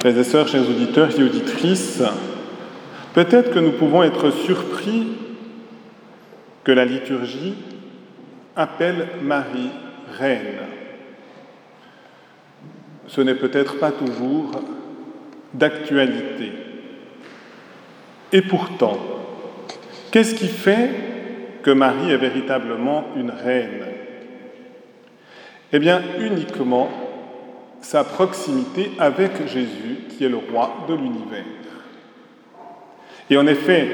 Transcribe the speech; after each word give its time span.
Frères 0.00 0.16
et 0.16 0.24
sœurs, 0.24 0.48
chers 0.48 0.66
auditeurs 0.66 1.10
et 1.20 1.22
auditrices, 1.22 2.02
peut-être 3.12 3.50
que 3.52 3.58
nous 3.58 3.72
pouvons 3.72 4.02
être 4.02 4.30
surpris 4.30 5.08
que 6.64 6.72
la 6.72 6.86
liturgie 6.86 7.52
appelle 8.56 9.08
Marie 9.22 9.68
reine. 10.18 10.56
Ce 13.08 13.20
n'est 13.20 13.34
peut-être 13.34 13.78
pas 13.78 13.92
toujours 13.92 14.52
d'actualité. 15.52 16.52
Et 18.32 18.40
pourtant, 18.40 18.96
qu'est-ce 20.12 20.34
qui 20.34 20.48
fait 20.48 20.92
que 21.62 21.72
Marie 21.72 22.10
est 22.10 22.16
véritablement 22.16 23.04
une 23.16 23.32
reine? 23.32 23.84
Eh 25.74 25.78
bien, 25.78 26.00
uniquement 26.18 26.88
sa 27.80 28.04
proximité 28.04 28.90
avec 28.98 29.46
Jésus, 29.46 29.98
qui 30.08 30.24
est 30.24 30.28
le 30.28 30.36
roi 30.36 30.86
de 30.88 30.94
l'univers. 30.94 31.44
Et 33.30 33.36
en 33.36 33.46
effet, 33.46 33.88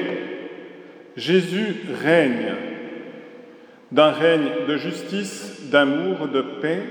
Jésus 1.15 1.75
règne 2.03 2.53
d'un 3.91 4.11
règne 4.11 4.49
de 4.67 4.77
justice, 4.77 5.61
d'amour, 5.71 6.27
de 6.27 6.41
paix, 6.41 6.83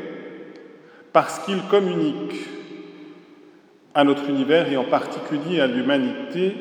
parce 1.12 1.38
qu'il 1.40 1.62
communique 1.62 2.34
à 3.94 4.04
notre 4.04 4.28
univers 4.28 4.70
et 4.70 4.76
en 4.76 4.84
particulier 4.84 5.60
à 5.60 5.66
l'humanité 5.66 6.54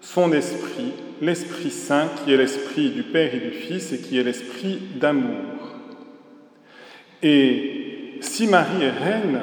son 0.00 0.32
esprit, 0.32 0.92
l'Esprit 1.22 1.70
Saint 1.70 2.08
qui 2.22 2.32
est 2.32 2.36
l'esprit 2.36 2.90
du 2.90 3.02
Père 3.02 3.34
et 3.34 3.40
du 3.40 3.50
Fils 3.50 3.92
et 3.92 3.98
qui 3.98 4.18
est 4.18 4.22
l'esprit 4.22 4.78
d'amour. 4.96 5.40
Et 7.22 7.83
si 8.24 8.46
Marie 8.46 8.82
est 8.82 8.90
reine, 8.90 9.42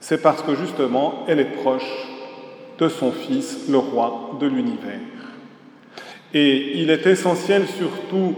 c'est 0.00 0.22
parce 0.22 0.42
que 0.42 0.54
justement 0.54 1.24
elle 1.26 1.40
est 1.40 1.56
proche 1.62 1.90
de 2.78 2.88
son 2.88 3.10
Fils, 3.12 3.68
le 3.68 3.78
roi 3.78 4.36
de 4.40 4.46
l'univers. 4.46 5.00
Et 6.34 6.80
il 6.80 6.90
est 6.90 7.06
essentiel 7.06 7.66
surtout 7.66 8.34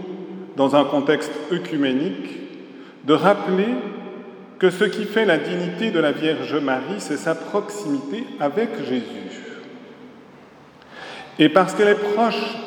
dans 0.55 0.75
un 0.75 0.85
contexte 0.85 1.33
œcuménique 1.51 2.39
de 3.05 3.13
rappeler 3.13 3.67
que 4.57 4.69
ce 4.69 4.83
qui 4.83 5.05
fait 5.05 5.25
la 5.25 5.37
dignité 5.37 5.91
de 5.91 5.99
la 5.99 6.11
Vierge 6.11 6.55
Marie, 6.55 6.99
c'est 6.99 7.17
sa 7.17 7.33
proximité 7.33 8.25
avec 8.39 8.69
Jésus. 8.87 9.03
Et 11.39 11.49
parce 11.49 11.73
qu'elle 11.73 11.87
est 11.87 12.13
proche 12.13 12.57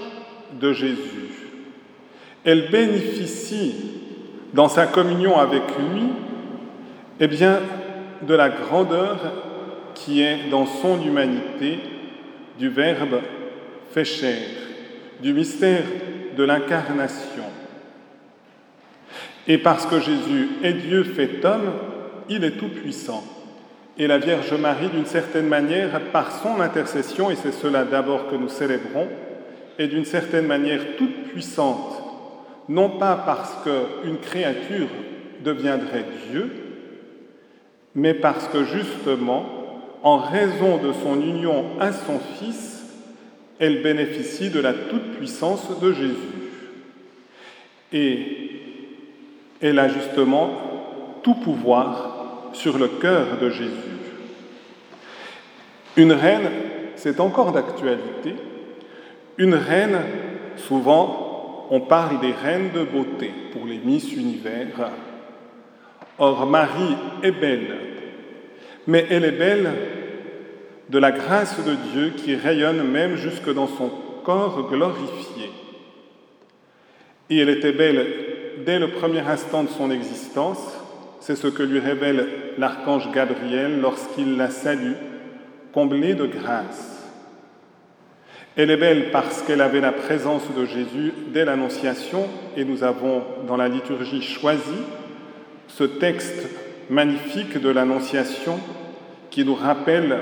de 0.59 0.73
Jésus, 0.73 1.33
elle 2.45 2.71
bénéficie 2.71 3.75
dans 4.55 4.69
sa 4.69 4.87
communion 4.87 5.39
avec 5.39 5.63
lui, 5.79 6.09
eh 7.21 7.29
bien, 7.29 7.61
de 8.23 8.35
la 8.35 8.49
grandeur 8.49 9.19
qui 9.95 10.23
est 10.23 10.49
dans 10.51 10.67
son 10.67 11.01
humanité 11.03 11.79
du 12.59 12.69
Verbe 12.69 13.21
fait 13.91 14.05
chair, 14.05 14.43
du 15.21 15.33
mystère 15.33 15.85
de 16.37 16.45
l'incarnation. 16.45 17.45
Et 19.47 19.59
parce 19.59 19.87
que 19.87 20.01
Jésus 20.01 20.49
est 20.63 20.73
Dieu 20.75 21.05
fait 21.05 21.45
homme, 21.45 21.73
il 22.29 22.45
est 22.45 22.53
tout-puissant. 22.53 23.25
Et 23.99 24.07
la 24.07 24.19
Vierge 24.19 24.55
Marie, 24.55 24.89
d'une 24.89 25.07
certaine 25.07 25.49
manière, 25.49 26.01
par 26.13 26.33
son 26.41 26.61
intercession, 26.61 27.31
et 27.31 27.37
c'est 27.37 27.53
cela 27.53 27.85
d'abord 27.85 28.29
que 28.29 28.37
nous 28.37 28.49
célébrons, 28.49 29.09
est 29.79 29.89
d'une 29.89 30.05
certaine 30.05 30.47
manière 30.47 30.97
toute 30.97 31.25
puissante, 31.25 32.03
non 32.69 32.91
pas 32.91 33.23
parce 33.27 33.57
qu'une 33.65 34.19
créature 34.19 34.89
deviendrait 35.45 36.05
Dieu, 36.31 36.51
mais 37.95 38.15
parce 38.15 38.49
que 38.49 38.65
justement, 38.65 39.45
en 40.03 40.19
raison 40.19 40.79
de 40.79 40.93
son 40.93 41.21
union 41.21 41.65
à 41.79 41.93
son 41.93 42.19
Fils, 42.39 42.83
elle 43.59 43.83
bénéficie 43.83 44.51
de 44.51 44.61
la 44.61 44.73
toute-puissance 44.73 45.79
de 45.81 45.93
Jésus. 45.93 46.17
Et 47.93 48.61
elle 49.61 49.79
a 49.79 49.89
justement 49.89 50.51
tout 51.23 51.35
pouvoir 51.35 52.51
sur 52.53 52.79
le 52.79 52.89
cœur 52.89 53.39
de 53.41 53.51
Jésus. 53.51 53.71
Une 55.97 56.13
reine, 56.13 56.51
c'est 56.97 57.21
encore 57.21 57.53
d'actualité. 57.53 58.35
Une 59.39 59.55
reine, 59.55 60.01
souvent, 60.57 61.67
on 61.71 61.81
parle 61.81 62.21
des 62.21 62.33
reines 62.33 62.71
de 62.75 62.83
beauté 62.83 63.31
pour 63.53 63.67
les 63.67 63.79
Miss 63.79 64.13
Univers. 64.13 64.91
Or, 66.25 66.47
Marie 66.47 66.95
est 67.25 67.33
belle, 67.33 67.77
mais 68.87 69.05
elle 69.11 69.25
est 69.25 69.33
belle 69.33 69.73
de 70.89 70.99
la 71.01 71.11
grâce 71.11 71.59
de 71.65 71.75
Dieu 71.91 72.13
qui 72.17 72.37
rayonne 72.37 72.89
même 72.89 73.17
jusque 73.17 73.53
dans 73.53 73.67
son 73.67 73.91
corps 74.25 74.71
glorifié. 74.71 75.51
Et 77.29 77.39
elle 77.39 77.49
était 77.49 77.73
belle 77.73 78.07
dès 78.65 78.79
le 78.79 78.93
premier 78.93 79.19
instant 79.19 79.65
de 79.65 79.69
son 79.69 79.91
existence, 79.91 80.61
c'est 81.19 81.35
ce 81.35 81.49
que 81.49 81.65
lui 81.65 81.81
révèle 81.81 82.29
l'archange 82.57 83.11
Gabriel 83.11 83.81
lorsqu'il 83.81 84.37
la 84.37 84.51
salue, 84.51 84.95
comblée 85.73 86.15
de 86.15 86.27
grâce. 86.27 87.11
Elle 88.55 88.71
est 88.71 88.77
belle 88.77 89.11
parce 89.11 89.43
qu'elle 89.43 89.61
avait 89.61 89.81
la 89.81 89.91
présence 89.91 90.45
de 90.57 90.67
Jésus 90.67 91.13
dès 91.33 91.45
l'Annonciation, 91.45 92.29
et 92.57 92.65
nous 92.65 92.85
avons 92.85 93.25
dans 93.49 93.57
la 93.57 93.67
liturgie 93.67 94.23
choisi 94.23 94.79
ce 95.77 95.85
texte 95.85 96.47
magnifique 96.91 97.59
de 97.61 97.69
l'Annonciation 97.69 98.59
qui 99.31 99.45
nous 99.45 99.55
rappelle 99.55 100.19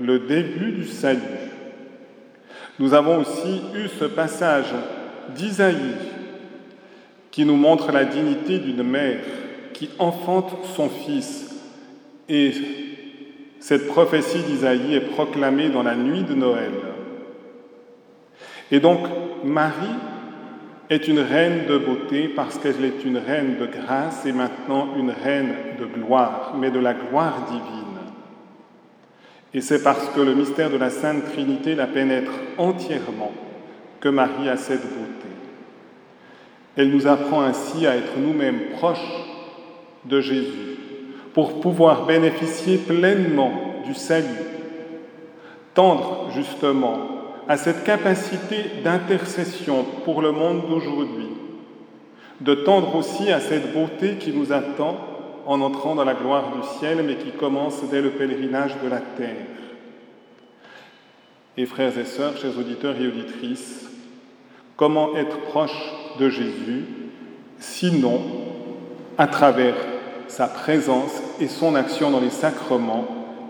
le 0.00 0.20
début 0.20 0.72
du 0.72 0.86
salut. 0.86 1.20
Nous 2.78 2.94
avons 2.94 3.18
aussi 3.18 3.60
eu 3.74 3.88
ce 3.98 4.06
passage 4.06 4.72
d'Isaïe 5.34 5.96
qui 7.30 7.44
nous 7.44 7.56
montre 7.56 7.92
la 7.92 8.04
dignité 8.04 8.58
d'une 8.58 8.82
mère 8.82 9.20
qui 9.74 9.90
enfante 9.98 10.56
son 10.74 10.88
fils. 10.88 11.54
Et 12.28 12.52
cette 13.60 13.86
prophétie 13.86 14.42
d'Isaïe 14.42 14.94
est 14.94 15.10
proclamée 15.12 15.68
dans 15.68 15.82
la 15.82 15.94
nuit 15.94 16.22
de 16.22 16.34
Noël. 16.34 16.72
Et 18.70 18.80
donc, 18.80 19.00
Marie 19.44 19.96
est 20.90 21.06
une 21.06 21.20
reine 21.20 21.66
de 21.66 21.78
beauté 21.78 22.28
parce 22.28 22.58
qu'elle 22.58 22.84
est 22.84 23.04
une 23.04 23.16
reine 23.16 23.56
de 23.58 23.66
grâce 23.66 24.26
et 24.26 24.32
maintenant 24.32 24.88
une 24.98 25.10
reine 25.10 25.54
de 25.78 25.86
gloire, 25.86 26.56
mais 26.58 26.72
de 26.72 26.80
la 26.80 26.94
gloire 26.94 27.46
divine. 27.46 27.80
Et 29.54 29.60
c'est 29.60 29.84
parce 29.84 30.08
que 30.08 30.20
le 30.20 30.34
mystère 30.34 30.68
de 30.68 30.76
la 30.76 30.90
Sainte 30.90 31.24
Trinité 31.32 31.76
la 31.76 31.86
pénètre 31.86 32.32
entièrement 32.58 33.32
que 34.00 34.08
Marie 34.08 34.48
a 34.48 34.56
cette 34.56 34.82
beauté. 34.82 35.28
Elle 36.76 36.90
nous 36.90 37.06
apprend 37.06 37.42
ainsi 37.42 37.86
à 37.86 37.96
être 37.96 38.18
nous-mêmes 38.18 38.70
proches 38.76 38.98
de 40.04 40.20
Jésus 40.20 40.76
pour 41.34 41.60
pouvoir 41.60 42.06
bénéficier 42.06 42.78
pleinement 42.78 43.52
du 43.84 43.94
salut, 43.94 44.26
tendre 45.74 46.30
justement 46.34 47.09
à 47.50 47.56
cette 47.56 47.82
capacité 47.82 48.80
d'intercession 48.84 49.84
pour 50.04 50.22
le 50.22 50.30
monde 50.30 50.68
d'aujourd'hui, 50.68 51.26
de 52.40 52.54
tendre 52.54 52.94
aussi 52.94 53.32
à 53.32 53.40
cette 53.40 53.74
beauté 53.74 54.18
qui 54.20 54.30
nous 54.30 54.52
attend 54.52 54.96
en 55.46 55.60
entrant 55.60 55.96
dans 55.96 56.04
la 56.04 56.14
gloire 56.14 56.52
du 56.54 56.62
ciel, 56.78 57.02
mais 57.04 57.16
qui 57.16 57.32
commence 57.32 57.82
dès 57.90 58.02
le 58.02 58.10
pèlerinage 58.10 58.76
de 58.84 58.88
la 58.88 59.00
terre. 59.00 59.48
Et 61.56 61.66
frères 61.66 61.98
et 61.98 62.04
sœurs, 62.04 62.36
chers 62.36 62.56
auditeurs 62.56 62.94
et 63.00 63.08
auditrices, 63.08 63.90
comment 64.76 65.16
être 65.16 65.40
proche 65.40 65.92
de 66.20 66.28
Jésus 66.30 66.84
sinon 67.58 68.22
à 69.18 69.26
travers 69.26 69.74
sa 70.28 70.46
présence 70.46 71.20
et 71.40 71.48
son 71.48 71.74
action 71.74 72.12
dans 72.12 72.20
les 72.20 72.30
sacrements 72.30 73.08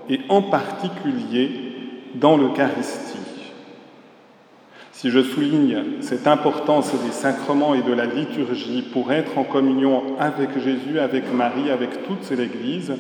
et 0.09 0.21
en 0.31 0.41
particulier 0.41 1.51
dans 2.15 2.39
l'Eucharistie? 2.39 3.10
Si 4.93 5.11
je 5.11 5.23
souligne 5.23 5.83
cette 6.01 6.27
importance 6.27 6.93
des 6.93 7.13
sacrements 7.13 7.75
et 7.75 7.83
de 7.83 7.93
la 7.93 8.07
liturgie 8.07 8.83
pour 8.83 9.13
être 9.13 9.39
en 9.39 9.45
communion 9.45 10.03
avec 10.19 10.59
Jésus, 10.59 10.99
avec 10.99 11.33
Marie, 11.33 11.71
avec 11.71 12.07
toute 12.07 12.31
l'Église, 12.31 12.93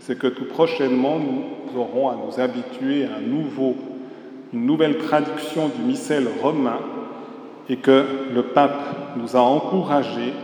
c'est 0.00 0.18
que 0.18 0.26
tout 0.26 0.44
prochainement 0.44 1.18
nous 1.18 1.80
aurons 1.80 2.08
à 2.08 2.16
nous 2.16 2.40
habituer 2.40 3.04
à 3.04 3.20
une 3.20 4.66
nouvelle 4.66 4.98
traduction 4.98 5.68
du 5.68 5.82
missel 5.82 6.28
romain 6.42 6.78
et 7.68 7.76
que 7.76 8.04
le 8.32 8.42
pape 8.42 9.16
nous 9.16 9.34
a 9.34 9.40
encouragés 9.40 10.34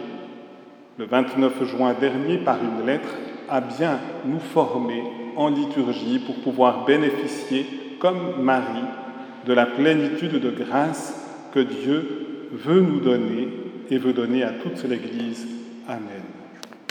le 0.97 1.05
29 1.05 1.65
juin 1.65 1.94
dernier 1.99 2.38
par 2.38 2.59
une 2.62 2.87
lettre 2.87 3.15
à 3.49 3.61
bien 3.61 3.99
nous 4.25 4.41
former 4.41 5.03
en 5.37 5.50
liturgie 5.50 6.19
pour 6.19 6.37
pouvoir 6.37 6.85
bénéficier 6.85 7.67
comme 7.99 8.43
Marie 8.43 8.88
de 9.47 9.53
la 9.53 9.67
plénitude 9.67 10.41
de 10.41 10.51
grâce 10.51 11.15
que 11.53 11.61
Dieu 11.61 12.49
veut 12.53 12.81
nous 12.81 13.01
donner 13.01 13.49
et 13.91 13.99
veut 13.99 14.13
donner 14.13 14.43
à 14.43 14.51
toute 14.51 14.83
l'Église. 14.85 15.47
Amen. 15.89 16.40